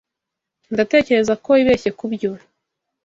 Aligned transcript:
Ndatekereza 0.73 1.33
ko 1.43 1.47
wibeshye 1.55 1.89
kubyo. 1.99 2.29